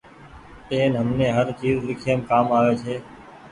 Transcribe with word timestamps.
پين 0.67 0.95
همني 0.99 1.27
هر 1.37 1.47
چيز 1.61 1.77
ليکيم 1.87 2.19
ڪآم 2.29 2.45
آوي 2.57 2.75
ڇي۔ 2.83 2.95